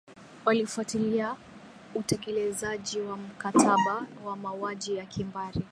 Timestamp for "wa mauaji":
4.25-4.95